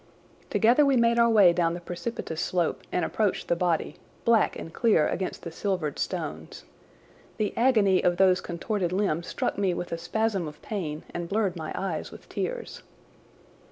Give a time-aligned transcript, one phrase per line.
[0.49, 4.73] Together we made our way down the precipitous slope and approached the body, black and
[4.73, 6.63] clear against the silvered stones.
[7.37, 11.55] The agony of those contorted limbs struck me with a spasm of pain and blurred
[11.55, 12.81] my eyes with tears.